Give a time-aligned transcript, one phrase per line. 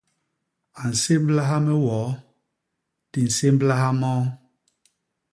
[0.81, 2.09] A nsémblaha me woo;
[3.11, 4.23] di nsémblaha moo.